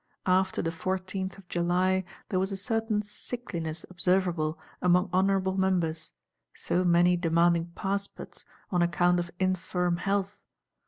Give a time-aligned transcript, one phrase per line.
[0.25, 6.11] After the Fourteenth of July there was a certain sickliness observable among honourable Members;
[6.55, 10.41] so many demanding passports, on account of infirm health.